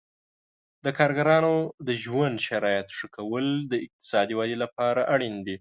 د 0.85 0.87
کارګرانو 0.97 1.55
د 1.87 1.89
ژوند 2.03 2.35
شرایطو 2.47 2.93
ښه 2.99 3.07
کول 3.15 3.45
د 3.71 3.73
اقتصادي 3.85 4.33
ودې 4.37 4.57
لپاره 4.63 5.01
اړین 5.13 5.35
دي. 5.45 5.49